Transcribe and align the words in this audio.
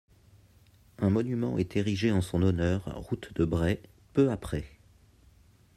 Un 0.97 1.11
monument 1.11 1.59
est 1.59 1.75
érigé 1.75 2.11
en 2.11 2.21
son 2.21 2.41
honneur 2.41 2.85
route 3.05 3.31
de 3.35 3.45
Bray 3.45 3.79
peu 4.13 4.31
après. 4.31 4.65